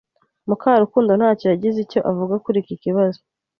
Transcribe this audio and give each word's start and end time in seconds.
Mukarukundo 0.47 1.11
ntacyo 1.19 1.45
yagize 1.51 1.77
icyo 1.85 1.99
avuga 2.11 2.35
kuri 2.43 2.57
iki 2.63 2.75
kibazo. 2.83 3.19